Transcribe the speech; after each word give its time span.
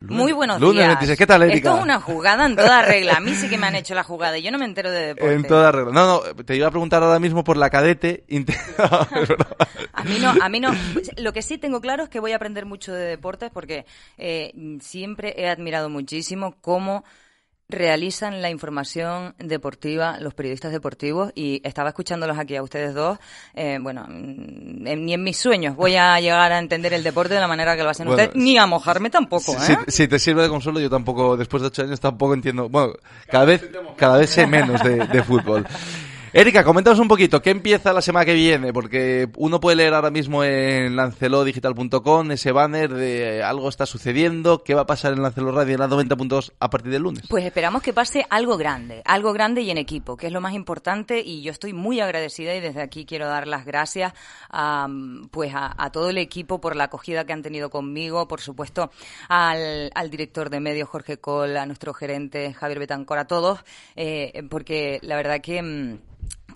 Muy 0.00 0.30
buenos 0.30 0.60
Lunes 0.60 0.76
días. 0.76 0.88
26. 0.88 1.18
¿Qué 1.18 1.26
tal, 1.26 1.42
Erika? 1.42 1.56
Esto 1.56 1.76
es 1.78 1.82
una 1.82 2.00
jugada 2.00 2.46
en 2.46 2.54
toda 2.54 2.82
regla. 2.82 3.16
A 3.16 3.20
mí 3.20 3.34
sí 3.34 3.48
que 3.48 3.58
me 3.58 3.66
han 3.66 3.74
hecho 3.74 3.96
la 3.96 4.04
jugada 4.04 4.38
y 4.38 4.42
yo 4.42 4.52
no 4.52 4.58
me 4.58 4.64
entero 4.64 4.92
de 4.92 5.08
deporte. 5.08 5.34
En 5.34 5.44
toda 5.44 5.72
regla. 5.72 5.92
No, 5.92 6.06
no, 6.06 6.44
te 6.44 6.54
iba 6.54 6.68
a 6.68 6.70
preguntar 6.70 7.02
ahora 7.02 7.18
mismo 7.18 7.42
por 7.42 7.56
la 7.56 7.68
cadete. 7.68 8.24
A 9.92 10.04
mí 10.04 10.18
no, 10.20 10.32
a 10.40 10.48
mí 10.48 10.60
no. 10.60 10.70
Lo 11.16 11.32
que 11.32 11.42
sí 11.42 11.58
tengo 11.58 11.80
claro 11.80 12.04
es 12.04 12.08
que 12.08 12.20
voy 12.20 12.30
a 12.30 12.36
aprender 12.36 12.66
mucho 12.66 12.92
de 12.92 13.04
deportes 13.04 13.50
porque 13.52 13.84
eh, 14.16 14.52
siempre 14.80 15.34
he 15.36 15.48
admirado 15.48 15.90
muchísimo 15.90 16.54
cómo 16.60 17.04
realizan 17.70 18.40
la 18.40 18.48
información 18.48 19.34
deportiva 19.38 20.18
los 20.20 20.32
periodistas 20.32 20.72
deportivos 20.72 21.32
y 21.34 21.60
estaba 21.64 21.90
escuchándolos 21.90 22.38
aquí 22.38 22.56
a 22.56 22.62
ustedes 22.62 22.94
dos. 22.94 23.18
eh, 23.54 23.78
bueno, 23.80 24.06
mm, 24.08 24.86
en- 24.86 25.04
ni 25.04 25.12
en 25.12 25.22
mis 25.22 25.36
sueños 25.36 25.76
voy 25.76 25.96
a 25.96 26.18
llegar 26.18 26.50
a 26.52 26.58
entender 26.58 26.94
el 26.94 27.02
deporte 27.02 27.34
de 27.34 27.40
la 27.40 27.46
manera 27.48 27.76
que 27.76 27.82
lo 27.82 27.90
hacen 27.90 28.06
Bueno, 28.06 28.22
ustedes, 28.22 28.42
ni 28.42 28.56
a 28.56 28.66
mojarme 28.66 29.10
tampoco, 29.10 29.52
Si, 29.58 29.72
¿eh? 29.72 29.78
si 29.88 30.08
te 30.08 30.18
sirve 30.18 30.42
de 30.42 30.48
consuelo, 30.48 30.80
yo 30.80 30.88
tampoco, 30.88 31.36
después 31.36 31.60
de 31.60 31.66
ocho 31.68 31.82
años, 31.82 32.00
tampoco 32.00 32.32
entiendo. 32.34 32.68
Bueno, 32.70 32.94
cada 33.30 33.44
vez, 33.44 33.68
cada 33.96 34.16
vez 34.16 34.30
sé 34.30 34.46
menos 34.46 34.82
de, 34.82 35.06
de 35.06 35.22
fútbol. 35.22 35.66
Erika, 36.32 36.62
coméntanos 36.62 36.98
un 36.98 37.08
poquito, 37.08 37.40
¿qué 37.40 37.48
empieza 37.48 37.94
la 37.94 38.02
semana 38.02 38.26
que 38.26 38.34
viene? 38.34 38.70
Porque 38.72 39.30
uno 39.36 39.60
puede 39.60 39.76
leer 39.76 39.94
ahora 39.94 40.10
mismo 40.10 40.44
en 40.44 40.94
lancelodigital.com 40.94 42.30
ese 42.30 42.52
banner 42.52 42.92
de 42.92 43.42
algo 43.42 43.68
está 43.68 43.86
sucediendo, 43.86 44.62
¿qué 44.62 44.74
va 44.74 44.82
a 44.82 44.86
pasar 44.86 45.14
en 45.14 45.22
Lancelot 45.22 45.54
Radio 45.54 45.74
en 45.74 45.80
la 45.80 45.88
90.2 45.88 46.52
a 46.60 46.68
partir 46.68 46.92
del 46.92 47.02
lunes? 47.02 47.24
Pues 47.30 47.46
esperamos 47.46 47.82
que 47.82 47.94
pase 47.94 48.26
algo 48.28 48.58
grande, 48.58 49.00
algo 49.06 49.32
grande 49.32 49.62
y 49.62 49.70
en 49.70 49.78
equipo, 49.78 50.18
que 50.18 50.26
es 50.26 50.32
lo 50.32 50.42
más 50.42 50.52
importante 50.52 51.20
y 51.20 51.40
yo 51.40 51.50
estoy 51.50 51.72
muy 51.72 52.00
agradecida 52.00 52.54
y 52.54 52.60
desde 52.60 52.82
aquí 52.82 53.06
quiero 53.06 53.26
dar 53.26 53.46
las 53.46 53.64
gracias 53.64 54.12
a, 54.50 54.86
pues 55.30 55.52
a, 55.54 55.90
todo 55.92 56.10
el 56.10 56.18
equipo 56.18 56.60
por 56.60 56.76
la 56.76 56.84
acogida 56.84 57.24
que 57.24 57.32
han 57.32 57.42
tenido 57.42 57.70
conmigo, 57.70 58.28
por 58.28 58.42
supuesto 58.42 58.90
al, 59.30 59.90
al 59.94 60.10
director 60.10 60.50
de 60.50 60.60
medios 60.60 60.90
Jorge 60.90 61.16
Col, 61.16 61.56
a 61.56 61.64
nuestro 61.64 61.94
gerente 61.94 62.52
Javier 62.52 62.80
Betancor, 62.80 63.18
a 63.18 63.26
todos, 63.26 63.60
eh, 63.96 64.42
porque 64.50 64.98
la 65.02 65.16
verdad 65.16 65.40
que... 65.40 65.98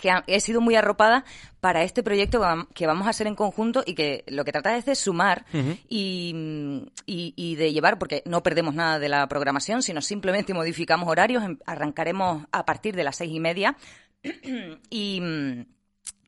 que 0.03 0.11
ha- 0.11 0.25
he 0.27 0.41
sido 0.41 0.61
muy 0.61 0.75
arropada 0.75 1.25
para 1.61 1.85
este 1.85 2.03
proyecto 2.03 2.41
que 2.41 2.45
vam- 2.45 2.67
que 2.75 2.87
vamos 2.89 3.07
a 3.07 3.11
hacer 3.11 3.29
en 3.29 3.37
conjunto 3.37 3.85
y 3.87 3.95
que 3.95 4.25
lo 4.27 4.45
que 4.45 4.51
trata 4.53 4.77
es 4.77 4.85
de 4.85 4.97
sumar 4.97 5.45
y, 5.89 6.33
mm, 6.35 6.77
y- 7.07 7.33
y 7.37 7.55
de 7.55 7.73
llevar, 7.73 7.99
porque 8.01 8.23
no 8.27 8.43
perdemos 8.43 8.75
nada 8.75 8.99
de 8.99 9.09
la 9.09 9.27
programación, 9.29 9.83
sino 9.83 10.03
simplemente 10.03 10.53
modificamos 10.55 11.09
horarios, 11.09 11.45
em- 11.45 11.59
arrancaremos 11.67 12.45
a 12.51 12.65
partir 12.67 12.97
de 12.97 13.05
las 13.05 13.17
seis 13.17 13.33
y 13.33 13.41
media. 13.41 13.77
Y... 14.91 15.23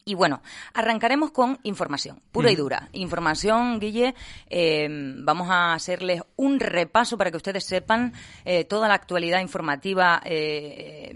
y 0.07 0.15
bueno, 0.15 0.43
arrancaremos 0.75 1.31
con 1.31 1.59
información, 1.63 2.21
pura 2.31 2.51
y 2.51 2.57
dura. 2.57 2.89
Información, 2.93 3.81
Guille, 3.81 4.15
eh, 4.51 4.87
vamos 4.91 5.49
a 5.51 5.73
hacerles 5.75 6.21
un 6.37 6.61
repaso 6.61 7.17
para 7.17 7.31
que 7.31 7.39
ustedes 7.39 7.65
sepan 7.65 8.13
eh, 8.45 8.65
toda 8.65 8.87
la 8.89 8.95
actualidad 8.95 9.41
informativa 9.41 10.21
eh, 10.25 11.13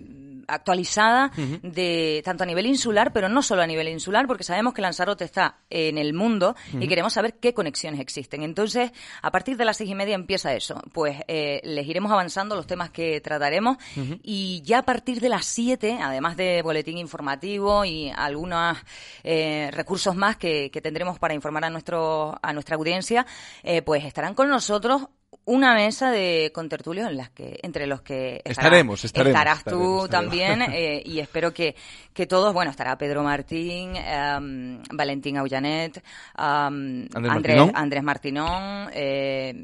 actualizada 0.49 1.31
de 1.63 2.23
tanto 2.25 2.43
a 2.43 2.47
nivel 2.47 2.67
insular, 2.67 3.13
pero 3.13 3.29
no 3.29 3.43
solo 3.43 3.63
a 3.63 3.67
nivel 3.67 3.89
insular, 3.89 4.27
porque 4.27 4.45
sabemos 4.45 4.75
que 4.75 4.83
Lanzarote 4.83 5.25
está 5.25 5.59
en 5.71 5.99
el 5.99 6.15
mundo 6.15 6.57
y 6.73 6.89
queremos 6.89 7.13
saber 7.13 7.35
qué 7.35 7.55
conexiones 7.55 8.01
existen. 8.01 8.43
Entonces, 8.43 8.91
a 9.23 9.31
partir 9.31 9.57
de 9.57 9.65
las 9.65 9.77
seis 9.77 9.91
y 9.91 9.95
media 9.95 10.15
empieza 10.15 10.55
eso. 10.55 10.83
Pues 10.93 11.17
eh, 11.29 11.61
les 11.65 11.87
iremos 11.87 12.11
avanzando 12.11 12.57
los 12.57 12.67
temas 12.67 12.91
que 12.91 13.21
trataremos 13.21 13.77
y 14.23 14.63
ya 14.65 14.79
a 14.79 14.83
partir 14.83 15.21
de 15.21 15.29
las 15.29 15.45
siete, 15.45 15.99
además 16.01 16.37
de 16.37 16.63
boletín 16.63 16.99
informativo 16.99 17.85
y 17.85 18.11
algunos 18.15 18.79
eh, 19.23 19.71
recursos 19.73 20.17
más 20.17 20.37
que, 20.37 20.71
que 20.71 20.81
tendremos 20.81 21.19
para 21.19 21.35
informar 21.35 21.65
a 21.65 21.71
nuestro 21.71 22.39
a 22.41 22.53
nuestra 22.53 22.77
audiencia, 22.77 23.27
eh, 23.63 23.83
pues 23.83 24.05
estarán 24.05 24.35
con 24.35 24.49
nosotros 24.49 25.09
una 25.51 25.75
mesa 25.75 26.11
de 26.11 26.51
contertulios 26.55 27.09
en 27.09 27.17
las 27.17 27.31
que 27.31 27.59
entre 27.63 27.87
los 27.87 28.03
que 28.03 28.37
estará- 28.45 28.51
Estaremos, 28.51 29.05
estaremos, 29.05 29.31
estarás 29.35 29.59
estaremos, 29.59 29.87
tú 29.99 30.05
estaremos. 30.05 30.11
también 30.11 30.63
eh, 30.75 31.03
y 31.05 31.21
espero 31.21 31.53
que, 31.55 31.75
que 32.13 32.27
todos 32.27 32.53
bueno 32.53 32.71
estará 32.71 32.99
Pedro 32.99 33.23
Martín 33.23 33.97
em, 33.97 34.83
Valentín 34.93 35.39
Aullanet 35.39 35.97
em, 35.99 36.03
Andrés 36.37 37.09
Andrés 37.15 37.33
Martinón. 37.57 37.71
Andrés 37.75 38.03
Martinón 38.03 38.91
eh, 38.93 39.55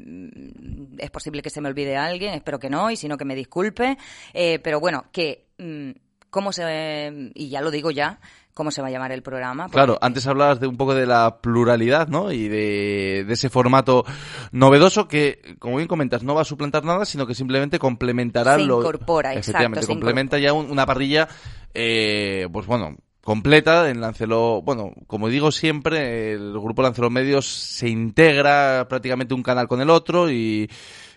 es 0.97 1.11
posible 1.11 1.41
que 1.41 1.49
se 1.49 1.61
me 1.61 1.69
olvide 1.69 1.95
alguien 1.97 2.33
espero 2.33 2.57
que 2.59 2.69
no 2.69 2.89
y 2.89 2.95
si 2.95 3.07
no 3.07 3.17
que 3.17 3.25
me 3.25 3.35
disculpe 3.35 3.97
eh, 4.33 4.59
pero 4.59 4.79
bueno 4.79 5.05
que 5.11 5.45
mm, 5.57 5.91
cómo 6.29 6.51
se 6.51 7.31
y 7.35 7.49
ya 7.49 7.61
lo 7.61 7.69
digo 7.71 7.91
ya 7.91 8.19
cómo 8.55 8.71
se 8.71 8.81
va 8.81 8.87
a 8.87 8.91
llamar 8.91 9.11
el 9.11 9.21
programa 9.21 9.65
porque- 9.65 9.75
Claro, 9.75 9.99
antes 10.01 10.25
hablabas 10.25 10.59
de 10.59 10.65
un 10.65 10.77
poco 10.77 10.95
de 10.95 11.05
la 11.05 11.39
pluralidad, 11.41 12.07
¿no? 12.07 12.31
Y 12.31 12.47
de, 12.47 13.23
de 13.27 13.33
ese 13.33 13.49
formato 13.51 14.03
novedoso 14.51 15.07
que, 15.07 15.57
como 15.59 15.75
bien 15.75 15.87
comentas, 15.87 16.23
no 16.23 16.33
va 16.33 16.41
a 16.41 16.45
suplantar 16.45 16.83
nada, 16.85 17.05
sino 17.05 17.27
que 17.27 17.35
simplemente 17.35 17.77
complementará 17.77 18.55
Se 18.55 18.63
lo... 18.63 18.79
incorpora, 18.79 19.29
exacto, 19.33 19.49
Efectivamente, 19.51 19.81
se 19.81 19.87
complementa 19.87 20.39
ya 20.39 20.53
un- 20.53 20.71
una 20.71 20.85
parrilla, 20.85 21.27
eh, 21.73 22.47
pues 22.51 22.65
bueno, 22.65 22.95
completa 23.21 23.89
en 23.89 23.99
Lancelot. 23.99 24.63
Bueno, 24.63 24.93
como 25.07 25.27
digo 25.27 25.51
siempre, 25.51 26.31
el 26.33 26.53
grupo 26.53 26.81
Lancelot 26.81 27.11
Medios 27.11 27.45
se 27.47 27.89
integra 27.89 28.87
prácticamente 28.87 29.33
un 29.33 29.43
canal 29.43 29.67
con 29.67 29.81
el 29.81 29.89
otro 29.89 30.29
y, 30.31 30.69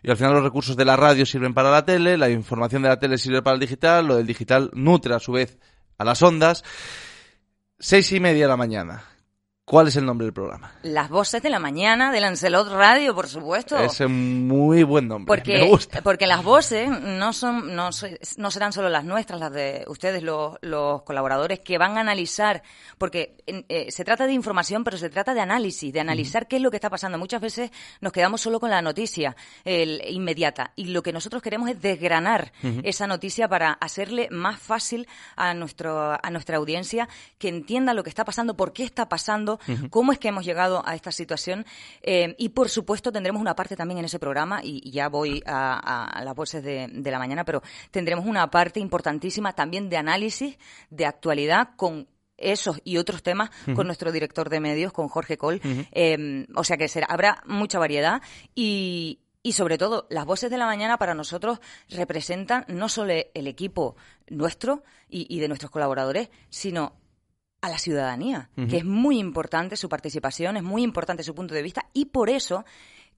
y 0.03 0.11
al 0.11 0.17
final 0.17 0.33
los 0.35 0.43
recursos 0.43 0.77
de 0.77 0.85
la 0.85 0.97
radio 0.97 1.25
sirven 1.25 1.55
para 1.55 1.71
la 1.71 1.85
tele, 1.85 2.17
la 2.19 2.31
información 2.31 2.83
de 2.83 2.89
la 2.89 2.99
tele 2.99 3.17
sirve 3.19 3.43
para 3.43 3.55
el 3.55 3.61
digital, 3.61 4.07
lo 4.09 4.17
del 4.17 4.27
digital 4.27 4.71
nutre 4.75 5.15
a 5.15 5.21
su 5.21 5.31
vez 5.33 5.57
a 5.99 6.05
las 6.05 6.21
ondas. 6.23 6.65
Seis 7.81 8.11
y 8.11 8.19
media 8.19 8.45
de 8.45 8.49
la 8.49 8.57
mañana. 8.57 9.05
¿Cuál 9.69 9.89
es 9.89 9.97
el 9.97 10.07
nombre 10.07 10.25
del 10.25 10.33
programa? 10.33 10.73
las 10.83 11.11
voces 11.11 11.43
de 11.43 11.51
la 11.51 11.59
mañana 11.59 12.11
de 12.11 12.21
Lancelot 12.21 12.69
Radio 12.73 13.15
por 13.15 13.29
supuesto 13.29 13.77
Es 13.79 14.01
un 14.01 14.49
muy 14.49 14.83
buen 14.83 15.07
nombre. 15.09 15.27
Porque, 15.27 15.59
Me 15.59 15.69
gusta. 15.69 16.01
porque 16.01 16.27
las 16.27 16.43
voces 16.43 16.89
no 16.89 17.33
son, 17.35 17.77
no, 17.77 17.91
no 18.39 18.51
serán 18.51 18.73
solo 18.73 18.89
las 18.89 19.05
nuestras, 19.05 19.39
las 19.39 19.53
de 19.53 19.85
ustedes, 19.89 20.23
los, 20.23 20.57
los 20.63 21.03
colaboradores, 21.03 21.61
que 21.61 21.77
van 21.77 21.99
a 21.99 22.01
analizar, 22.01 22.63
porque 22.97 23.37
eh, 23.47 23.91
se 23.91 24.05
trata 24.05 24.27
de 24.27 24.33
información, 24.33 24.85
pero 24.85 24.97
se 24.97 25.11
trata 25.11 25.35
de 25.35 25.41
análisis, 25.41 25.93
de 25.93 26.01
analizar 26.01 26.49
qué 26.49 26.57
es 26.57 26.63
lo 26.63 26.71
que 26.71 26.79
está 26.79 26.89
pasando. 26.89 27.19
Muchas 27.19 27.41
veces 27.43 27.71
nos 28.01 28.13
quedamos 28.13 28.41
solo 28.41 28.61
con 28.61 28.71
la 28.71 28.81
noticia 28.81 29.37
el- 29.65 30.03
inmediata, 30.09 30.73
y 30.77 30.87
lo 30.87 31.03
que 31.03 31.13
nosotros 31.13 31.43
queremos 31.43 31.69
es 31.69 31.81
desgranar 31.83 32.53
esa 32.85 33.07
noticia 33.07 33.49
para 33.49 33.73
hacerle 33.73 34.29
más 34.31 34.59
fácil 34.59 35.07
a 35.37 35.53
nuestro, 35.53 36.13
a 36.25 36.31
nuestra 36.31 36.57
audiencia 36.57 37.07
que 37.39 37.49
entienda 37.49 37.93
lo 37.93 38.03
que 38.03 38.09
está 38.11 38.25
pasando, 38.25 38.57
por 38.57 38.73
qué 38.73 38.85
está 38.85 39.09
pasando, 39.11 39.58
cómo 39.91 40.13
es 40.13 40.19
que 40.19 40.29
hemos 40.29 40.45
llegado 40.45 40.83
a 40.87 40.95
esta 40.95 41.13
situación. 41.13 41.65
eh, 42.03 42.35
y 42.39 42.51
por 42.51 42.69
supuesto 42.69 43.13
tendremos 43.13 43.41
una 43.41 43.55
parte 43.55 43.77
también 43.77 43.99
en 43.99 44.05
ese 44.05 44.19
programa, 44.19 44.61
y, 44.63 44.81
y 44.85 44.91
ya 44.93 45.09
voy 45.09 45.43
a, 45.47 45.75
a- 45.75 46.05
a 46.07 46.25
las 46.25 46.35
voces 46.35 46.63
de, 46.63 46.89
de 46.91 47.11
la 47.11 47.19
mañana, 47.19 47.45
pero 47.45 47.63
tendremos 47.91 48.27
una 48.27 48.51
parte 48.51 48.81
importantísima 48.81 49.53
también 49.55 49.89
de 49.89 49.97
análisis, 49.97 50.59
de 50.91 51.07
actualidad 51.07 51.71
con 51.77 52.09
esos 52.37 52.81
y 52.85 52.99
otros 52.99 53.23
temas 53.25 53.51
con 53.75 53.87
nuestro 53.87 54.13
director 54.13 54.49
de 54.49 54.61
medios, 54.61 54.93
con 54.93 55.09
Jorge 55.09 55.37
Col. 55.37 55.61
Eh, 55.91 56.47
o 56.55 56.63
sea 56.63 56.77
que 56.77 56.87
será, 56.87 57.07
habrá 57.11 57.43
mucha 57.47 57.81
variedad 57.81 58.23
y, 58.55 59.19
y 59.43 59.53
sobre 59.55 59.77
todo, 59.77 60.07
las 60.09 60.25
voces 60.25 60.49
de 60.51 60.57
la 60.59 60.67
mañana 60.67 60.99
para 60.99 61.15
nosotros 61.15 61.59
representan 61.89 62.65
no 62.69 62.89
solo 62.89 63.13
el 63.35 63.47
equipo 63.49 63.97
nuestro 64.29 64.85
y, 65.09 65.27
y 65.35 65.41
de 65.41 65.49
nuestros 65.49 65.71
colaboradores, 65.73 66.31
sino 66.49 66.93
a 67.61 67.69
la 67.69 67.79
ciudadanía, 67.79 68.51
que 68.69 68.79
es 68.79 68.85
muy 68.85 69.19
importante 69.19 69.77
su 69.77 69.89
participación, 69.89 70.57
es 70.57 70.63
muy 70.63 70.83
importante 70.83 71.23
su 71.23 71.35
punto 71.35 71.55
de 71.55 71.63
vista 71.63 71.87
y 71.93 72.07
por 72.07 72.31
eso 72.31 72.65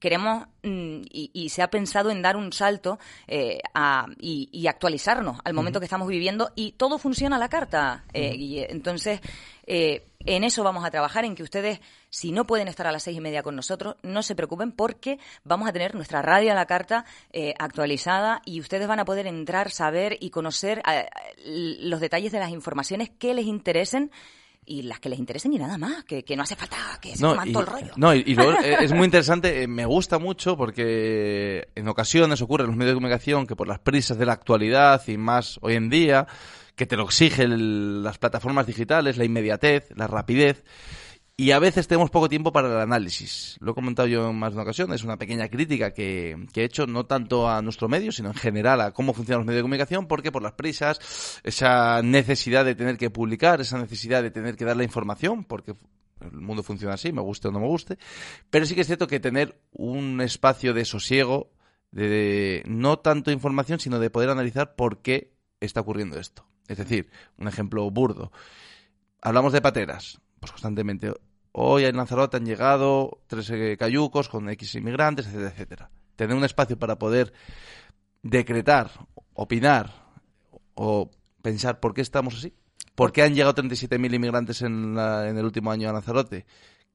queremos 0.01 0.47
mm, 0.63 1.01
y, 1.09 1.31
y 1.33 1.49
se 1.49 1.61
ha 1.61 1.69
pensado 1.69 2.09
en 2.11 2.21
dar 2.21 2.35
un 2.35 2.51
salto 2.51 2.99
eh, 3.27 3.59
a- 3.73 4.07
y, 4.19 4.49
y 4.51 4.67
actualizarnos 4.67 5.37
al 5.45 5.53
momento 5.53 5.79
que 5.79 5.85
estamos 5.85 6.09
viviendo 6.09 6.51
y 6.55 6.73
todo 6.73 6.97
funciona 6.97 7.37
a 7.37 7.39
la 7.39 7.47
carta. 7.47 8.03
eh, 8.11 8.31
Guille. 8.33 8.67
Entonces, 8.71 9.21
eh, 9.65 10.07
en 10.25 10.43
eso 10.43 10.63
vamos 10.63 10.83
a 10.83 10.91
trabajar, 10.91 11.23
en 11.23 11.35
que 11.35 11.43
ustedes, 11.43 11.79
si 12.09 12.31
no 12.31 12.45
pueden 12.45 12.67
estar 12.67 12.85
a 12.87 12.91
las 12.91 13.03
seis 13.03 13.17
y 13.17 13.21
media 13.21 13.41
con 13.43 13.55
nosotros, 13.55 13.95
no 14.03 14.21
se 14.23 14.35
preocupen 14.35 14.71
porque 14.71 15.17
vamos 15.43 15.69
a 15.69 15.73
tener 15.73 15.95
nuestra 15.95 16.21
radio 16.21 16.51
a 16.51 16.55
la 16.55 16.65
carta 16.65 17.05
eh, 17.31 17.53
actualizada 17.57 18.41
y 18.45 18.59
ustedes 18.59 18.87
van 18.87 18.99
a 18.99 19.05
poder 19.05 19.27
entrar, 19.27 19.71
saber 19.71 20.17
y 20.19 20.29
conocer 20.31 20.81
eh, 20.91 21.07
los 21.81 21.99
detalles 21.99 22.31
de 22.31 22.39
las 22.39 22.49
informaciones 22.51 23.09
que 23.09 23.33
les 23.33 23.45
interesen 23.45 24.11
y 24.65 24.83
las 24.83 24.99
que 24.99 25.09
les 25.09 25.19
interesen 25.19 25.53
y 25.53 25.57
nada 25.57 25.77
más, 25.77 26.03
que, 26.03 26.23
no 26.35 26.43
hace 26.43 26.55
falta 26.55 26.77
que 27.01 27.15
se 27.15 27.23
coman 27.23 27.51
todo 27.51 27.63
el 27.63 27.67
rollo. 27.67 27.93
No, 27.95 28.13
y, 28.13 28.19
eh, 28.19 28.77
es 28.81 28.93
muy 28.93 29.05
interesante, 29.05 29.63
eh, 29.63 29.67
me 29.67 29.85
gusta 29.85 30.19
mucho 30.19 30.55
porque 30.55 31.69
en 31.75 31.87
ocasiones 31.87 32.41
ocurre 32.41 32.63
en 32.63 32.67
los 32.67 32.77
medios 32.77 32.91
de 32.91 32.95
comunicación 32.95 33.47
que 33.47 33.55
por 33.55 33.67
las 33.67 33.79
prisas 33.79 34.17
de 34.17 34.25
la 34.25 34.33
actualidad 34.33 35.01
y 35.07 35.17
más 35.17 35.57
hoy 35.61 35.75
en 35.75 35.89
día, 35.89 36.27
que 36.75 36.85
te 36.85 36.95
lo 36.95 37.03
exigen 37.03 38.03
las 38.03 38.17
plataformas 38.17 38.67
digitales, 38.67 39.17
la 39.17 39.25
inmediatez, 39.25 39.89
la 39.95 40.07
rapidez, 40.07 40.63
y 41.41 41.53
a 41.53 41.57
veces 41.57 41.87
tenemos 41.87 42.11
poco 42.11 42.29
tiempo 42.29 42.51
para 42.51 42.67
el 42.67 42.77
análisis. 42.77 43.57
Lo 43.61 43.71
he 43.71 43.73
comentado 43.73 44.07
yo 44.07 44.29
en 44.29 44.35
más 44.35 44.51
de 44.51 44.57
una 44.57 44.61
ocasión. 44.61 44.93
Es 44.93 45.03
una 45.03 45.17
pequeña 45.17 45.47
crítica 45.47 45.91
que, 45.91 46.37
he 46.53 46.63
hecho 46.63 46.85
no 46.85 47.07
tanto 47.07 47.49
a 47.49 47.63
nuestro 47.63 47.89
medio, 47.89 48.11
sino 48.11 48.27
en 48.27 48.35
general 48.35 48.79
a 48.79 48.91
cómo 48.91 49.11
funcionan 49.11 49.39
los 49.39 49.47
medios 49.47 49.61
de 49.61 49.63
comunicación, 49.63 50.05
porque 50.05 50.31
por 50.31 50.43
las 50.43 50.51
prisas, 50.51 51.41
esa 51.43 52.03
necesidad 52.03 52.63
de 52.63 52.75
tener 52.75 52.95
que 52.99 53.09
publicar, 53.09 53.59
esa 53.59 53.79
necesidad 53.79 54.21
de 54.21 54.29
tener 54.29 54.55
que 54.55 54.65
dar 54.65 54.77
la 54.77 54.83
información, 54.83 55.43
porque 55.43 55.73
el 56.19 56.31
mundo 56.31 56.61
funciona 56.61 56.93
así, 56.93 57.11
me 57.11 57.23
guste 57.23 57.47
o 57.47 57.51
no 57.51 57.59
me 57.59 57.65
guste. 57.65 57.97
Pero 58.51 58.67
sí 58.67 58.75
que 58.75 58.81
es 58.81 58.87
cierto 58.87 59.07
que 59.07 59.19
tener 59.19 59.59
un 59.71 60.21
espacio 60.21 60.75
de 60.75 60.85
sosiego, 60.85 61.49
de 61.89 62.61
no 62.67 62.99
tanto 62.99 63.31
información, 63.31 63.79
sino 63.79 63.97
de 63.97 64.11
poder 64.11 64.29
analizar 64.29 64.75
por 64.75 65.01
qué 65.01 65.33
está 65.59 65.81
ocurriendo 65.81 66.19
esto. 66.19 66.45
Es 66.67 66.77
decir, 66.77 67.09
un 67.39 67.47
ejemplo 67.47 67.89
burdo. 67.89 68.31
Hablamos 69.23 69.53
de 69.53 69.61
pateras, 69.61 70.21
pues 70.39 70.51
constantemente 70.51 71.11
Hoy 71.53 71.85
en 71.85 71.97
Lanzarote 71.97 72.37
han 72.37 72.45
llegado 72.45 73.19
tres 73.27 73.49
eh, 73.49 73.75
cayucos 73.77 74.29
con 74.29 74.49
X 74.49 74.75
inmigrantes, 74.75 75.25
etcétera, 75.27 75.49
etcétera. 75.49 75.91
Tener 76.15 76.35
un 76.35 76.43
espacio 76.43 76.77
para 76.77 76.97
poder 76.97 77.33
decretar, 78.23 78.91
opinar 79.33 79.91
o 80.75 81.09
pensar 81.41 81.79
por 81.79 81.93
qué 81.93 82.01
estamos 82.01 82.35
así. 82.35 82.53
¿Por 82.95 83.11
qué 83.11 83.23
han 83.23 83.33
llegado 83.33 83.55
37.000 83.55 84.13
inmigrantes 84.13 84.61
en, 84.61 84.97
en 84.97 85.37
el 85.37 85.45
último 85.45 85.71
año 85.71 85.89
a 85.89 85.93
Lanzarote? 85.93 86.45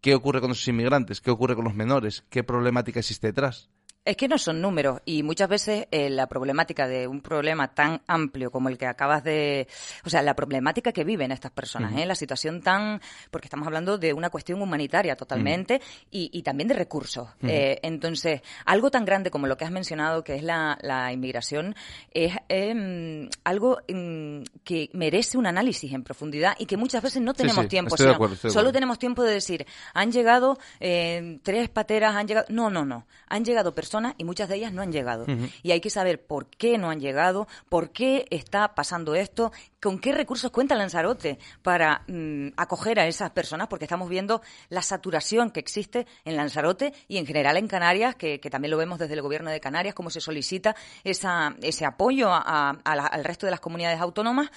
¿Qué 0.00 0.14
ocurre 0.14 0.40
con 0.40 0.50
esos 0.50 0.68
inmigrantes? 0.68 1.20
¿Qué 1.20 1.30
ocurre 1.30 1.54
con 1.54 1.64
los 1.64 1.74
menores? 1.74 2.24
¿Qué 2.28 2.44
problemática 2.44 3.00
existe 3.00 3.28
detrás? 3.28 3.70
Es 4.06 4.16
que 4.16 4.28
no 4.28 4.38
son 4.38 4.60
números 4.60 5.00
y 5.04 5.24
muchas 5.24 5.48
veces 5.48 5.88
eh, 5.90 6.08
la 6.08 6.28
problemática 6.28 6.86
de 6.86 7.08
un 7.08 7.20
problema 7.20 7.74
tan 7.74 8.02
amplio 8.06 8.52
como 8.52 8.68
el 8.68 8.78
que 8.78 8.86
acabas 8.86 9.24
de, 9.24 9.66
o 10.04 10.10
sea, 10.10 10.22
la 10.22 10.36
problemática 10.36 10.92
que 10.92 11.02
viven 11.02 11.32
estas 11.32 11.50
personas, 11.50 11.92
¿eh? 11.96 12.06
la 12.06 12.14
situación 12.14 12.62
tan, 12.62 13.00
porque 13.32 13.46
estamos 13.46 13.66
hablando 13.66 13.98
de 13.98 14.12
una 14.12 14.30
cuestión 14.30 14.62
humanitaria 14.62 15.16
totalmente 15.16 15.82
y, 16.08 16.40
también 16.42 16.68
de 16.68 16.74
recursos. 16.74 17.30
Eh, 17.42 17.80
entonces, 17.82 18.42
algo 18.64 18.92
tan 18.92 19.04
grande 19.04 19.32
como 19.32 19.48
lo 19.48 19.56
que 19.56 19.64
has 19.64 19.72
mencionado, 19.72 20.22
que 20.22 20.36
es 20.36 20.44
la, 20.44 21.10
inmigración, 21.12 21.74
es 22.12 22.32
em, 22.48 23.28
algo 23.42 23.80
em, 23.88 24.44
que 24.62 24.88
merece 24.92 25.36
un 25.36 25.46
análisis 25.46 25.92
en 25.92 26.04
profundidad 26.04 26.54
y 26.60 26.66
que 26.66 26.76
muchas 26.76 27.02
veces 27.02 27.22
no 27.22 27.34
tenemos 27.34 27.66
tiempo. 27.66 27.96
solo 27.96 28.70
tenemos 28.70 29.00
tiempo 29.00 29.24
de 29.24 29.32
decir, 29.32 29.66
han 29.94 30.12
llegado 30.12 30.58
tres 30.78 31.68
pateras, 31.70 32.14
han 32.14 32.28
llegado, 32.28 32.46
no, 32.50 32.70
no, 32.70 32.84
no, 32.84 33.04
han 33.26 33.44
llegado 33.44 33.74
personas 33.74 33.95
y 34.18 34.24
muchas 34.24 34.48
de 34.48 34.56
ellas 34.56 34.72
no 34.72 34.82
han 34.82 34.92
llegado. 34.92 35.26
Y 35.62 35.70
hay 35.70 35.80
que 35.80 35.90
saber 35.90 36.26
por 36.26 36.48
qué 36.48 36.78
no 36.78 36.90
han 36.90 37.00
llegado, 37.00 37.46
por 37.68 37.90
qué 37.90 38.26
está 38.30 38.74
pasando 38.74 39.14
esto, 39.14 39.52
con 39.80 39.98
qué 39.98 40.12
recursos 40.12 40.50
cuenta 40.50 40.74
Lanzarote 40.74 41.38
para 41.62 42.02
mm, 42.08 42.48
acoger 42.56 43.00
a 43.00 43.06
esas 43.06 43.30
personas, 43.30 43.68
porque 43.68 43.84
estamos 43.84 44.08
viendo 44.08 44.42
la 44.68 44.82
saturación 44.82 45.50
que 45.50 45.60
existe 45.60 46.06
en 46.24 46.36
Lanzarote 46.36 46.92
y 47.08 47.18
en 47.18 47.26
general 47.26 47.56
en 47.56 47.68
Canarias, 47.68 48.16
que, 48.16 48.38
también 48.50 48.70
lo 48.70 48.76
vemos 48.76 48.98
desde 48.98 49.14
el 49.14 49.22
gobierno 49.22 49.50
de 49.50 49.60
Canarias, 49.60 49.94
cómo 49.94 50.10
se 50.10 50.20
solicita 50.20 50.76
esa, 51.04 51.56
ese 51.62 51.84
apoyo 51.84 52.30
al 52.32 53.24
resto 53.24 53.46
de 53.46 53.50
las 53.50 53.60
comunidades 53.60 54.00
autónomas. 54.00 54.50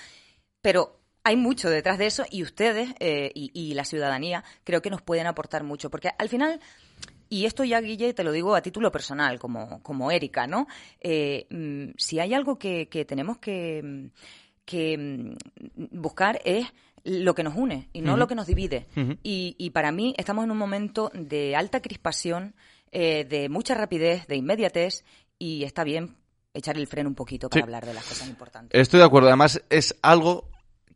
Pero 0.61 0.99
hay 1.23 1.35
mucho 1.35 1.69
detrás 1.69 1.97
de 1.97 2.07
eso 2.07 2.25
y 2.29 2.43
ustedes 2.43 2.89
eh, 2.99 3.31
y, 3.33 3.51
y, 3.53 3.73
la 3.73 3.85
ciudadanía 3.85 4.43
creo 4.63 4.81
que 4.81 4.89
nos 4.89 5.01
pueden 5.01 5.27
aportar 5.27 5.63
mucho, 5.63 5.89
porque 5.89 6.09
al 6.17 6.29
final 6.29 6.59
y 7.29 7.45
esto 7.45 7.63
ya, 7.63 7.79
Guille, 7.79 8.13
te 8.13 8.23
lo 8.23 8.31
digo 8.31 8.55
a 8.55 8.61
título 8.61 8.91
personal, 8.91 9.39
como, 9.39 9.81
como 9.83 10.11
Erika, 10.11 10.47
¿no? 10.47 10.67
Eh, 10.99 11.47
mm, 11.49 11.95
si 11.97 12.19
hay 12.19 12.33
algo 12.33 12.57
que, 12.57 12.87
tenemos 13.07 13.37
que, 13.37 14.09
que 14.65 14.97
mm, 14.97 15.99
buscar 15.99 16.41
es 16.43 16.67
lo 17.03 17.33
que 17.33 17.43
nos 17.43 17.55
une 17.55 17.89
y 17.93 18.01
no 18.01 18.17
lo 18.17 18.27
que 18.27 18.35
nos 18.35 18.47
divide. 18.47 18.87
y, 19.23 19.55
y, 19.57 19.69
para 19.69 19.91
mí 19.91 20.13
estamos 20.17 20.43
en 20.43 20.51
un 20.51 20.57
momento 20.57 21.11
de 21.13 21.55
alta 21.55 21.81
crispación, 21.81 22.55
eh, 22.91 23.25
de 23.25 23.49
mucha 23.49 23.75
rapidez, 23.75 24.27
de 24.27 24.35
inmediatez, 24.35 25.05
y 25.37 25.63
está 25.63 25.83
bien 25.83 26.17
echar 26.53 26.77
el 26.77 26.87
freno 26.87 27.09
un 27.09 27.15
poquito 27.15 27.49
para 27.49 27.63
hablar 27.63 27.85
de 27.85 27.93
las 27.93 28.03
cosas 28.05 28.27
importantes. 28.27 28.79
Estoy 28.79 28.99
de 28.99 29.05
acuerdo. 29.05 29.27
Además, 29.27 29.61
es 29.69 29.95
algo 30.01 30.49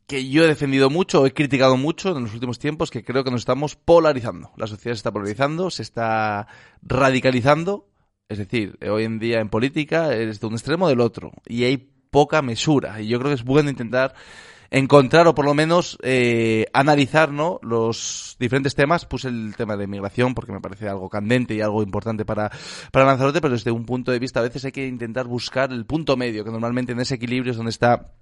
que 0.08 0.30
yo 0.30 0.44
he 0.44 0.48
defendido 0.48 0.90
mucho, 0.90 1.26
he 1.26 1.34
criticado 1.34 1.78
mucho 1.78 2.16
en 2.16 2.24
los 2.24 2.34
últimos 2.34 2.60
tiempos, 2.60 2.92
que 2.92 3.04
creo 3.04 3.24
que 3.24 3.32
nos 3.32 3.42
estamos 3.42 3.76
polarizando. 3.76 4.52
La 4.58 4.68
sociedad 4.68 4.96
se 4.96 5.00
está 5.00 5.12
polarizando, 5.12 5.70
se 5.70 5.84
está 5.84 6.48
radicalizando. 6.82 7.88
Es 8.30 8.38
decir, 8.38 8.78
hoy 8.90 9.04
en 9.04 9.20
día 9.20 9.40
en 9.40 9.50
política 9.50 10.14
es 10.14 10.40
de 10.40 10.48
un 10.48 10.54
extremo 10.54 10.88
del 10.88 11.02
otro. 11.02 11.32
Y 11.46 11.64
hay 11.64 11.78
poca 11.78 12.42
mesura. 12.42 13.02
Y 13.02 13.08
yo 13.08 13.20
creo 13.20 13.32
que 13.32 13.36
es 13.36 13.44
bueno 13.44 13.70
intentar 13.70 14.14
encontrar 14.74 15.28
o 15.28 15.36
por 15.36 15.46
lo 15.46 15.54
menos 15.54 16.00
eh, 16.02 16.66
analizar 16.74 17.32
¿no? 17.32 17.60
los 17.62 18.36
diferentes 18.40 18.76
temas. 18.76 19.06
Puse 19.06 19.30
el 19.30 19.56
tema 19.56 19.78
de 19.78 19.86
inmigración 19.86 20.34
porque 20.34 20.52
me 20.52 20.62
parece 20.62 20.90
algo 20.90 21.10
candente 21.10 21.54
y 21.54 21.62
algo 21.62 21.84
importante 21.84 22.26
para, 22.26 22.52
para 22.92 23.06
Lanzarote, 23.06 23.40
pero 23.40 23.54
desde 23.54 23.72
un 23.72 23.86
punto 23.86 24.12
de 24.12 24.20
vista 24.20 24.40
a 24.40 24.44
veces 24.44 24.66
hay 24.66 24.72
que 24.72 24.88
intentar 24.88 25.28
buscar 25.28 25.72
el 25.72 25.86
punto 25.86 26.18
medio, 26.18 26.44
que 26.44 26.52
normalmente 26.52 26.92
en 26.92 27.00
ese 27.00 27.16
equilibrio 27.16 27.52
es 27.52 27.58
donde 27.58 27.70
está 27.70 28.14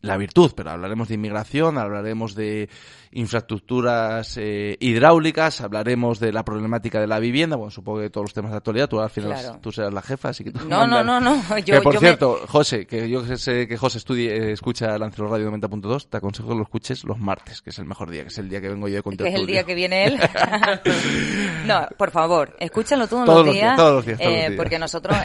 la 0.00 0.16
virtud, 0.16 0.52
pero 0.54 0.70
hablaremos 0.70 1.08
de 1.08 1.14
inmigración, 1.14 1.76
hablaremos 1.76 2.34
de 2.34 2.68
infraestructuras 3.10 4.36
eh, 4.36 4.76
hidráulicas, 4.80 5.60
hablaremos 5.60 6.20
de 6.20 6.32
la 6.32 6.44
problemática 6.44 7.00
de 7.00 7.06
la 7.06 7.18
vivienda, 7.18 7.56
bueno, 7.56 7.70
supongo 7.70 8.00
que 8.00 8.10
todos 8.10 8.26
los 8.26 8.34
temas 8.34 8.52
de 8.52 8.58
actualidad, 8.58 8.88
tú 8.88 9.00
al 9.00 9.10
final 9.10 9.60
tú 9.60 9.72
serás 9.72 9.92
la 9.92 10.02
jefa, 10.02 10.28
así 10.28 10.44
que 10.44 10.52
tú 10.52 10.60
No, 10.68 10.86
no, 10.86 11.02
no, 11.02 11.18
no, 11.18 11.42
yo, 11.64 11.82
por 11.82 11.98
cierto, 11.98 12.40
José, 12.46 12.86
que 12.86 13.08
yo 13.08 13.24
sé 13.36 13.66
que 13.66 13.76
José 13.76 13.98
estudie, 13.98 14.30
eh, 14.36 14.52
escucha 14.52 14.96
Lancero 14.98 15.28
Radio 15.28 15.50
90.2, 15.50 16.08
te 16.08 16.18
aconsejo 16.18 16.50
que 16.50 16.54
lo 16.54 16.62
escuches 16.62 17.04
los 17.04 17.18
martes, 17.18 17.60
que 17.62 17.70
es 17.70 17.78
el 17.78 17.86
mejor 17.86 18.10
día, 18.10 18.22
que 18.22 18.28
es 18.28 18.38
el 18.38 18.48
día 18.48 18.60
que 18.60 18.68
vengo 18.68 18.88
yo 18.88 18.96
de 18.96 19.02
contar. 19.02 19.26
Que 19.26 19.34
es 19.34 19.40
el 19.40 19.46
día 19.46 19.64
que 19.64 19.74
viene 19.74 20.04
él. 20.04 20.20
no, 21.66 21.88
por 21.96 22.10
favor, 22.10 22.54
escúchalo 22.60 23.08
todos, 23.08 23.26
los, 23.26 23.54
días, 23.54 23.76
todos 23.76 23.94
los 23.94 24.06
días, 24.06 24.20
eh, 24.20 24.54
porque 24.56 24.78
nosotros, 24.78 25.16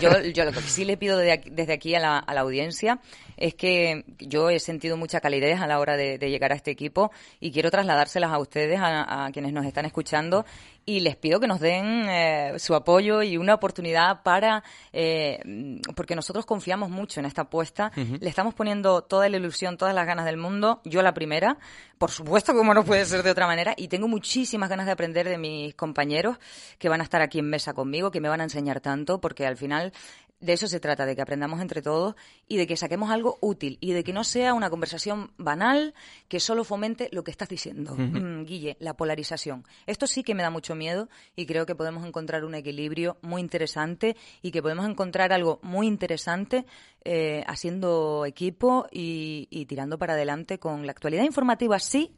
yo, 0.00 0.10
yo 0.34 0.44
lo 0.44 0.52
que 0.52 0.60
sí 0.62 0.84
le 0.84 0.96
pido 0.96 1.18
desde 1.18 1.72
aquí 1.72 1.94
a 1.94 2.00
la, 2.00 2.18
a 2.18 2.34
la 2.34 2.40
audiencia 2.40 2.98
es 3.36 3.54
que 3.54 4.04
yo 4.18 4.50
he 4.50 4.58
sentido 4.58 4.96
mucha 4.96 5.20
calidez 5.20 5.60
a 5.60 5.66
la 5.66 5.78
hora 5.78 5.96
de, 5.96 6.18
llegar 6.18 6.52
a 6.52 6.56
este 6.56 6.70
equipo 6.70 7.10
y 7.40 7.52
quiero 7.52 7.70
trasladárselas 7.70 8.32
a 8.32 8.38
ustedes, 8.38 8.80
a, 8.82 9.30
quienes 9.32 9.52
nos 9.52 9.64
están 9.64 9.84
escuchando, 9.84 10.44
y 10.84 11.00
les 11.00 11.16
pido 11.16 11.40
que 11.40 11.46
nos 11.46 11.60
den 11.60 12.08
eh, 12.08 12.54
su 12.58 12.74
apoyo 12.74 13.22
y 13.22 13.36
una 13.36 13.54
oportunidad 13.54 14.22
para, 14.22 14.62
eh, 14.92 15.80
porque 15.94 16.14
nosotros 16.14 16.46
confiamos 16.46 16.90
mucho 16.90 17.20
en 17.20 17.26
esta 17.26 17.42
apuesta, 17.42 17.92
le 17.94 18.28
estamos 18.28 18.54
poniendo 18.54 19.02
toda 19.02 19.28
la 19.28 19.36
ilusión, 19.36 19.76
todas 19.76 19.94
las 19.94 20.06
ganas 20.06 20.24
del 20.24 20.36
mundo, 20.36 20.80
yo 20.84 21.02
la 21.02 21.14
primera, 21.14 21.58
por 21.98 22.10
supuesto, 22.10 22.54
como 22.54 22.74
no 22.74 22.84
puede 22.84 23.04
ser 23.04 23.22
de 23.22 23.30
otra 23.30 23.46
manera, 23.46 23.74
y 23.76 23.88
tengo 23.88 24.08
muchísimas 24.08 24.68
ganas 24.68 24.86
de 24.86 24.92
aprender 24.92 25.28
de 25.28 25.38
mis 25.38 25.74
compañeros 25.74 26.38
que 26.78 26.88
van 26.88 27.00
a 27.00 27.04
estar 27.04 27.20
aquí 27.20 27.38
en 27.38 27.48
mesa 27.48 27.74
conmigo, 27.74 28.10
que 28.10 28.20
me 28.20 28.28
van 28.28 28.40
a 28.40 28.44
enseñar 28.44 28.80
tanto, 28.80 29.20
porque 29.20 29.46
al 29.46 29.56
final 29.56 29.92
de 30.40 30.52
eso 30.52 30.68
se 30.68 30.80
trata, 30.80 31.06
de 31.06 31.16
que 31.16 31.22
aprendamos 31.22 31.60
entre 31.60 31.80
todos 31.80 32.14
y 32.46 32.58
de 32.58 32.66
que 32.66 32.76
saquemos 32.76 33.10
algo 33.10 33.38
útil 33.40 33.78
y 33.80 33.92
de 33.92 34.04
que 34.04 34.12
no 34.12 34.22
sea 34.22 34.52
una 34.52 34.68
conversación 34.68 35.32
banal 35.38 35.94
que 36.28 36.40
solo 36.40 36.62
fomente 36.64 37.08
lo 37.12 37.24
que 37.24 37.30
estás 37.30 37.48
diciendo, 37.48 37.94
mm, 37.96 38.44
Guille, 38.44 38.76
la 38.80 38.94
polarización. 38.94 39.64
Esto 39.86 40.06
sí 40.06 40.22
que 40.22 40.34
me 40.34 40.42
da 40.42 40.50
mucho 40.50 40.74
miedo 40.74 41.08
y 41.34 41.46
creo 41.46 41.64
que 41.64 41.74
podemos 41.74 42.06
encontrar 42.06 42.44
un 42.44 42.54
equilibrio 42.54 43.16
muy 43.22 43.40
interesante 43.40 44.16
y 44.42 44.50
que 44.50 44.62
podemos 44.62 44.86
encontrar 44.88 45.32
algo 45.32 45.58
muy 45.62 45.86
interesante 45.86 46.66
eh, 47.04 47.42
haciendo 47.46 48.26
equipo 48.26 48.86
y, 48.90 49.48
y 49.50 49.66
tirando 49.66 49.98
para 49.98 50.14
adelante 50.14 50.58
con 50.58 50.84
la 50.84 50.92
actualidad 50.92 51.24
informativa, 51.24 51.78
sí, 51.78 52.14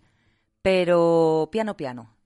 pero 0.60 1.48
piano 1.52 1.76
piano. 1.76 2.17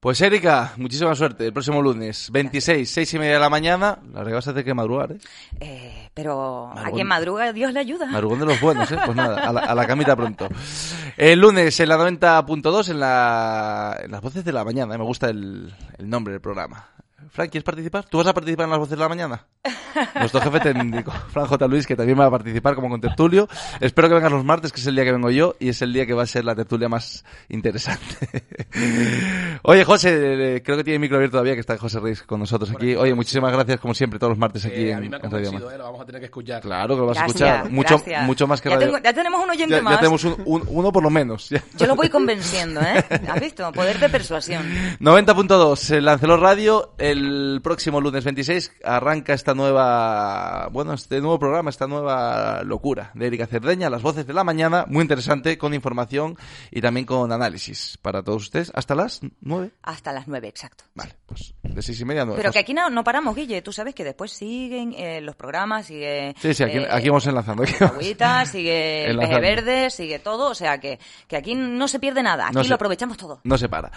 Pues 0.00 0.18
Erika, 0.22 0.72
muchísima 0.78 1.14
suerte. 1.14 1.44
El 1.44 1.52
próximo 1.52 1.82
lunes, 1.82 2.30
26, 2.32 2.90
6 2.90 3.14
y 3.14 3.18
media 3.18 3.34
de 3.34 3.40
la 3.40 3.50
mañana. 3.50 3.98
La 4.14 4.20
verdad 4.20 4.36
vas 4.36 4.48
a 4.48 4.52
tener 4.52 4.64
que 4.64 4.72
madrugar, 4.72 5.12
¿eh? 5.12 5.18
eh 5.60 6.10
pero 6.14 6.72
a 6.74 6.90
quien 6.90 7.06
madruga, 7.06 7.52
Dios 7.52 7.70
le 7.74 7.80
ayuda. 7.80 8.06
Madrugón 8.06 8.40
de 8.40 8.46
los 8.46 8.58
buenos, 8.62 8.90
¿eh? 8.90 8.96
Pues 9.04 9.14
nada, 9.14 9.36
a 9.50 9.74
la, 9.74 9.86
camita 9.86 10.16
pronto. 10.16 10.48
El 11.18 11.38
lunes 11.38 11.78
en 11.80 11.90
la 11.90 11.98
90.2 11.98 12.88
en, 12.88 12.98
la, 12.98 14.00
en 14.02 14.10
las 14.10 14.22
voces 14.22 14.42
de 14.42 14.52
la 14.52 14.64
mañana. 14.64 14.96
Me 14.96 15.04
gusta 15.04 15.28
el, 15.28 15.70
el 15.98 16.08
nombre 16.08 16.32
del 16.32 16.40
programa. 16.40 16.88
Frank, 17.32 17.50
¿quieres 17.50 17.64
participar? 17.64 18.04
¿Tú 18.06 18.18
vas 18.18 18.26
a 18.26 18.34
participar 18.34 18.64
en 18.64 18.70
las 18.70 18.78
voces 18.80 18.90
de 18.90 18.96
la 19.02 19.08
mañana? 19.08 19.46
nuestro 20.14 20.40
jefe 20.40 20.60
técnico, 20.60 21.12
Fran 21.32 21.46
J. 21.46 21.66
Luis, 21.68 21.86
que 21.86 21.94
también 21.94 22.18
va 22.18 22.26
a 22.26 22.30
participar 22.30 22.74
como 22.74 22.88
con 22.88 23.00
tertulio. 23.00 23.48
Espero 23.80 24.08
que 24.08 24.14
vengan 24.14 24.32
los 24.32 24.44
martes, 24.44 24.72
que 24.72 24.80
es 24.80 24.86
el 24.86 24.94
día 24.94 25.04
que 25.04 25.12
vengo 25.12 25.30
yo, 25.30 25.54
y 25.60 25.68
es 25.68 25.80
el 25.82 25.92
día 25.92 26.06
que 26.06 26.14
va 26.14 26.22
a 26.22 26.26
ser 26.26 26.44
la 26.44 26.54
tertulia 26.54 26.88
más 26.88 27.24
interesante. 27.48 28.42
Oye, 29.62 29.84
José, 29.84 30.56
eh, 30.56 30.62
creo 30.62 30.76
que 30.78 30.84
tiene 30.84 30.98
micro 30.98 31.16
abierto 31.16 31.32
todavía, 31.34 31.54
que 31.54 31.60
está 31.60 31.76
José 31.78 32.00
Reis 32.00 32.22
con 32.22 32.40
nosotros 32.40 32.70
aquí. 32.70 32.94
Oye, 32.96 33.14
muchísimas 33.14 33.52
gracias, 33.52 33.78
como 33.80 33.94
siempre, 33.94 34.18
todos 34.18 34.30
los 34.30 34.38
martes 34.38 34.64
aquí 34.64 34.74
Eh, 34.76 34.90
en, 34.90 34.96
a 34.96 35.00
mí 35.00 35.08
me 35.08 35.16
ha 35.16 35.20
en 35.20 35.30
Radio 35.30 35.70
eh, 35.70 35.78
lo 35.78 35.84
vamos 35.84 36.00
a 36.00 36.04
tener 36.06 36.20
que 36.20 36.26
escuchar. 36.26 36.62
Claro 36.62 36.94
que 36.94 37.00
lo 37.00 37.06
vas 37.06 37.18
a 37.18 37.20
Gracias, 37.26 37.40
escuchar. 37.50 37.70
Mucho, 37.70 37.94
gracias. 37.96 38.26
mucho 38.26 38.46
más 38.46 38.60
que 38.60 38.68
ya, 38.70 38.74
Radio. 38.76 38.86
tengo- 38.88 39.02
ya 39.04 39.12
tenemos 39.12 39.44
un 39.44 39.50
oyente 39.50 39.74
ya, 39.76 39.82
más. 39.82 39.94
ya 39.94 39.98
tenemos 40.00 40.24
un- 40.24 40.36
un- 40.46 40.64
uno 40.66 40.92
por 40.92 41.02
lo 41.02 41.10
menos. 41.10 41.48
ya. 41.50 41.62
Yo 41.76 41.86
lo 41.86 41.94
voy 41.96 42.08
convenciendo, 42.08 42.80
¿eh? 42.80 43.04
¿Has 43.28 43.40
visto? 43.40 43.70
Poder 43.72 43.98
de 43.98 44.08
persuasión. 44.08 44.64
90.2, 45.00 45.90
el 45.96 46.04
Lancelot 46.04 46.40
Radio, 46.40 46.92
el 46.98 47.19
próximo 47.62 48.00
lunes 48.00 48.24
26 48.24 48.72
arranca 48.84 49.32
esta 49.34 49.54
nueva, 49.54 50.68
bueno, 50.72 50.94
este 50.94 51.20
nuevo 51.20 51.38
programa, 51.38 51.70
esta 51.70 51.86
nueva 51.86 52.62
locura 52.64 53.10
de 53.14 53.26
Erika 53.26 53.46
Cerdeña, 53.46 53.90
las 53.90 54.02
voces 54.02 54.26
de 54.26 54.32
la 54.32 54.44
mañana, 54.44 54.84
muy 54.88 55.02
interesante, 55.02 55.58
con 55.58 55.74
información 55.74 56.36
y 56.70 56.80
también 56.80 57.06
con 57.06 57.32
análisis 57.32 57.98
para 58.02 58.22
todos 58.22 58.42
ustedes, 58.42 58.70
hasta 58.74 58.94
las 58.94 59.20
9. 59.40 59.70
Hasta 59.82 60.12
las 60.12 60.28
nueve, 60.28 60.48
exacto. 60.48 60.84
Vale, 60.94 61.14
pues 61.26 61.54
de 61.62 61.82
seis 61.82 62.00
y 62.00 62.04
media 62.04 62.22
a 62.22 62.24
nueve. 62.24 62.38
Pero 62.38 62.48
Pues- 62.48 62.54
que 62.54 62.58
aquí 62.60 62.74
no, 62.74 62.90
no 62.90 63.04
paramos, 63.04 63.34
Guille. 63.36 63.62
Tú 63.62 63.72
sabes 63.72 63.94
que 63.94 64.04
después 64.04 64.32
siguen 64.32 64.92
eh, 64.96 65.20
los 65.20 65.36
programas, 65.36 65.86
sigue... 65.86 66.34
Sí, 66.40 66.52
sí, 66.54 66.62
aquí, 66.64 66.78
eh, 66.78 66.88
aquí 66.90 67.08
vamos 67.08 67.26
enlazando. 67.26 67.62
aquí 67.62 67.74
vamos. 67.80 67.96
Agüita, 67.96 68.44
sigue 68.46 69.04
el 69.04 69.10
Enlazando. 69.12 69.40
verde, 69.40 69.90
sigue 69.90 70.18
todo. 70.18 70.50
O 70.50 70.54
sea 70.54 70.78
que, 70.78 70.98
que 71.28 71.36
aquí 71.36 71.54
no 71.54 71.86
se 71.88 71.98
pierde 72.00 72.22
nada. 72.22 72.46
Aquí 72.46 72.54
No 72.56 72.62
se- 72.64 72.68
lo 72.70 72.74
aprovechamos 72.74 73.16
todo. 73.16 73.40
No 73.44 73.56
se 73.58 73.68
para. 73.68 73.90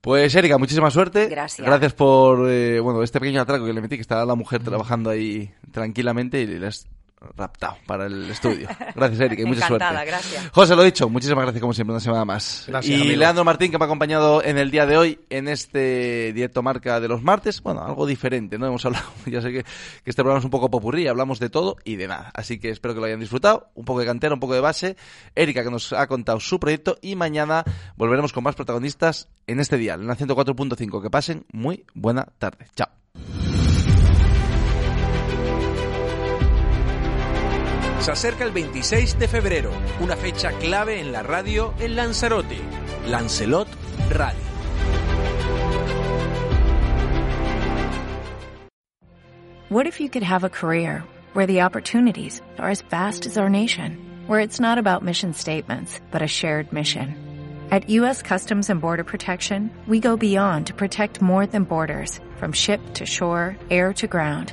Pues 0.00 0.34
Erika, 0.34 0.56
muchísima 0.56 0.90
suerte. 0.90 1.26
Gracias. 1.26 1.66
Gracias 1.66 1.92
por 1.92 2.48
eh, 2.50 2.59
bueno 2.82 3.02
este 3.02 3.20
pequeño 3.20 3.40
atraco 3.40 3.66
que 3.66 3.72
le 3.72 3.80
metí, 3.80 3.96
que 3.96 4.02
estaba 4.02 4.24
la 4.24 4.34
mujer 4.34 4.62
trabajando 4.62 5.10
ahí 5.10 5.50
tranquilamente 5.72 6.40
y 6.40 6.46
le 6.46 6.66
has 6.66 6.86
raptado 7.36 7.76
para 7.86 8.06
el 8.06 8.30
estudio. 8.30 8.68
Gracias, 8.94 9.20
Erika, 9.20 9.42
y 9.42 9.44
mucha 9.44 9.66
Encantada, 9.66 9.90
suerte. 9.92 10.06
gracias. 10.10 10.50
José, 10.52 10.76
lo 10.76 10.82
dicho, 10.82 11.08
muchísimas 11.08 11.42
gracias 11.44 11.60
como 11.60 11.74
siempre, 11.74 11.92
una 11.92 12.00
semana 12.00 12.24
más. 12.24 12.64
Gracias, 12.66 12.98
y 12.98 13.00
amigo. 13.02 13.18
Leandro 13.18 13.44
Martín, 13.44 13.70
que 13.70 13.78
me 13.78 13.84
ha 13.84 13.86
acompañado 13.86 14.42
en 14.42 14.58
el 14.58 14.70
día 14.70 14.86
de 14.86 14.96
hoy 14.96 15.20
en 15.28 15.48
este 15.48 16.32
directo 16.32 16.62
marca 16.62 17.00
de 17.00 17.08
los 17.08 17.22
martes. 17.22 17.62
Bueno, 17.62 17.82
algo 17.84 18.06
diferente, 18.06 18.58
¿no? 18.58 18.66
Hemos 18.66 18.84
hablado, 18.86 19.06
ya 19.26 19.42
sé 19.42 19.52
que, 19.52 19.62
que 19.62 20.10
este 20.10 20.22
programa 20.22 20.38
es 20.38 20.44
un 20.44 20.50
poco 20.50 20.70
popurrí, 20.70 21.06
hablamos 21.08 21.38
de 21.38 21.50
todo 21.50 21.76
y 21.84 21.96
de 21.96 22.08
nada. 22.08 22.30
Así 22.34 22.58
que 22.58 22.70
espero 22.70 22.94
que 22.94 23.00
lo 23.00 23.06
hayan 23.06 23.20
disfrutado. 23.20 23.70
Un 23.74 23.84
poco 23.84 24.00
de 24.00 24.06
cantera, 24.06 24.34
un 24.34 24.40
poco 24.40 24.54
de 24.54 24.60
base. 24.60 24.96
Erika, 25.34 25.62
que 25.62 25.70
nos 25.70 25.92
ha 25.92 26.06
contado 26.06 26.40
su 26.40 26.58
proyecto. 26.58 26.96
Y 27.02 27.16
mañana 27.16 27.64
volveremos 27.96 28.32
con 28.32 28.44
más 28.44 28.54
protagonistas 28.54 29.28
en 29.46 29.60
este 29.60 29.76
día, 29.76 29.94
en 29.94 30.06
la 30.06 30.16
104.5. 30.16 31.02
Que 31.02 31.10
pasen 31.10 31.44
muy 31.52 31.84
buena 31.94 32.26
tarde. 32.38 32.66
Chao. 32.74 32.88
Acerca 38.10 38.42
el 38.44 38.50
26 38.50 39.20
de 39.20 39.28
febrero, 39.28 39.70
una 40.00 40.16
fecha 40.16 40.50
clave 40.58 40.98
en 40.98 41.12
la 41.12 41.22
radio 41.22 41.72
en 41.78 41.94
Lanzarote. 41.94 42.58
Lancelot 43.06 43.68
Radio. 44.10 44.40
What 49.68 49.86
if 49.86 50.00
you 50.00 50.08
could 50.08 50.24
have 50.24 50.42
a 50.42 50.50
career 50.50 51.04
where 51.34 51.46
the 51.46 51.60
opportunities 51.62 52.42
are 52.58 52.68
as 52.68 52.82
vast 52.82 53.26
as 53.26 53.38
our 53.38 53.48
nation, 53.48 53.96
where 54.26 54.40
it's 54.40 54.58
not 54.58 54.78
about 54.78 55.04
mission 55.04 55.32
statements, 55.32 56.00
but 56.10 56.20
a 56.20 56.26
shared 56.26 56.72
mission? 56.72 57.14
At 57.70 57.88
U.S. 57.90 58.22
Customs 58.22 58.68
and 58.68 58.80
Border 58.80 59.04
Protection, 59.04 59.70
we 59.86 60.00
go 60.00 60.16
beyond 60.16 60.66
to 60.66 60.74
protect 60.74 61.22
more 61.22 61.46
than 61.46 61.62
borders, 61.62 62.18
from 62.38 62.52
ship 62.52 62.80
to 62.94 63.06
shore, 63.06 63.56
air 63.70 63.92
to 63.94 64.08
ground, 64.08 64.52